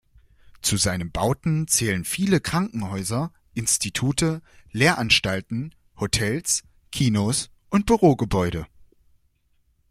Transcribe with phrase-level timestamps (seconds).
[0.63, 8.65] Zu seinen Bauten zählen viele Krankenhäuser, Institute, Lehranstalten, Hotels, Kinos und Bürogebäude.